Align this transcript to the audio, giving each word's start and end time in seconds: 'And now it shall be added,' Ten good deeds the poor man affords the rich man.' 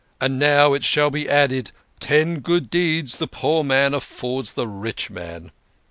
'And 0.19 0.39
now 0.39 0.73
it 0.73 0.83
shall 0.83 1.11
be 1.11 1.29
added,' 1.29 1.71
Ten 1.99 2.39
good 2.39 2.71
deeds 2.71 3.17
the 3.17 3.27
poor 3.27 3.63
man 3.63 3.93
affords 3.93 4.53
the 4.53 4.67
rich 4.67 5.11
man.' 5.11 5.51